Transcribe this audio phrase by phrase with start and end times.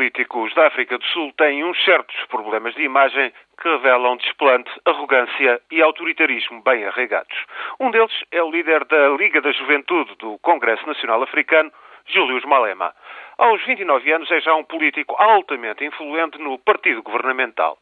[0.00, 5.60] políticos da África do Sul têm uns certos problemas de imagem que revelam desplante, arrogância
[5.70, 7.36] e autoritarismo bem arraigados.
[7.78, 11.70] Um deles é o líder da Liga da Juventude do Congresso Nacional Africano,
[12.06, 12.94] Július Malema.
[13.36, 17.76] Aos 29 anos é já um político altamente influente no partido governamental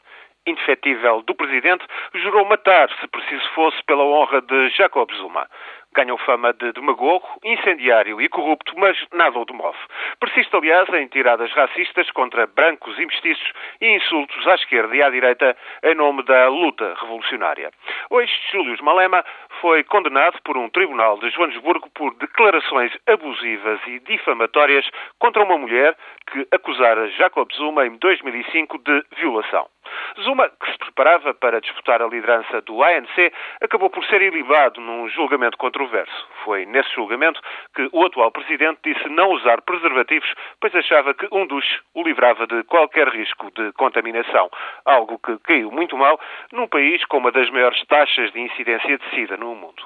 [0.48, 5.46] indefetível do presidente, jurou matar, se preciso fosse, pela honra de Jacob Zuma.
[5.94, 9.78] Ganhou fama de demagogo, incendiário e corrupto, mas nada o demove.
[10.20, 15.10] Persiste, aliás, em tiradas racistas contra brancos e mestiços e insultos à esquerda e à
[15.10, 17.70] direita em nome da luta revolucionária.
[18.10, 19.24] Hoje, Júlio Malema
[19.60, 25.96] foi condenado por um tribunal de Joanesburgo por declarações abusivas e difamatórias contra uma mulher
[26.30, 29.66] que acusara Jacob Zuma em 2005 de violação.
[30.22, 35.08] Zuma, que se preparava para disputar a liderança do ANC, acabou por ser ilibado num
[35.08, 36.28] julgamento controverso.
[36.44, 37.40] Foi nesse julgamento
[37.74, 42.46] que o atual presidente disse não usar preservativos, pois achava que um dos o livrava
[42.46, 44.50] de qualquer risco de contaminação,
[44.84, 46.18] algo que caiu muito mal
[46.52, 49.82] num país com uma das maiores taxas de incidência de SIDA no mundo.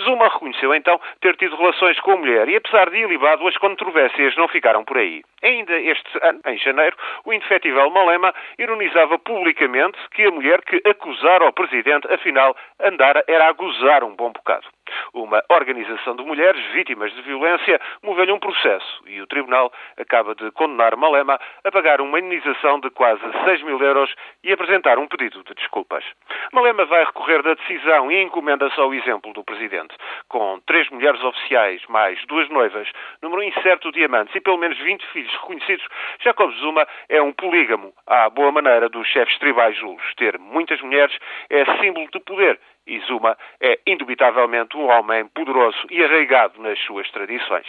[0.00, 4.36] Zuma reconheceu então ter tido relações com a mulher e, apesar de ilibado, as controvérsias
[4.36, 5.22] não ficaram por aí.
[5.42, 9.61] Ainda este ano, em janeiro, o indefetível Malema ironizava publicamente
[10.10, 14.66] que a mulher que acusara o presidente, afinal, andara era a gozar um bom bocado.
[15.12, 20.50] Uma organização de mulheres vítimas de violência moveu-lhe um processo e o Tribunal acaba de
[20.52, 24.14] condenar Malema a pagar uma indenização de quase 6 mil euros
[24.44, 26.04] e apresentar um pedido de desculpas.
[26.52, 29.94] Malema vai recorrer da decisão e encomenda-se ao exemplo do Presidente.
[30.28, 32.88] Com três mulheres oficiais, mais duas noivas,
[33.20, 35.86] número incerto de diamantes e pelo menos 20 filhos reconhecidos,
[36.20, 40.02] Jacob Zuma é um polígamo à boa maneira dos chefes tribais julos.
[40.16, 41.16] Ter muitas mulheres
[41.50, 47.10] é símbolo de poder e Zuma é indubitavelmente um homem poderoso e arraigado nas suas
[47.10, 47.66] tradições.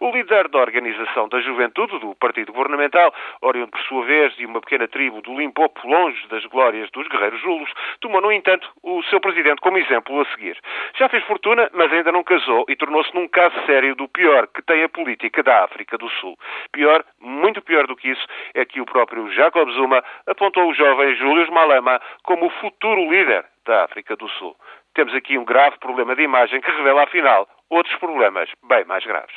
[0.00, 4.60] O líder da Organização da Juventude do Partido Governamental, oriundo por sua vez de uma
[4.60, 7.70] pequena tribo do Limpopo, longe das glórias dos guerreiros julos,
[8.00, 10.58] tomou, no entanto, o seu presidente como exemplo a seguir.
[10.98, 14.62] Já fez fortuna, mas ainda não casou e tornou-se num caso sério do pior que
[14.62, 16.36] tem a política da África do Sul.
[16.72, 21.14] Pior, muito pior do que isso, é que o próprio Jacob Zuma apontou o jovem
[21.16, 24.56] Júlio Malema como o futuro líder da África do Sul.
[24.94, 29.34] Temos aqui um grave problema de imagem que revela, afinal, outros problemas bem mais graves.